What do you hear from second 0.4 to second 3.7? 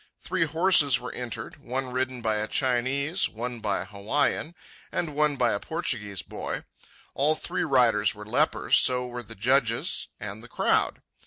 horses were entered, one ridden by a Chinese, one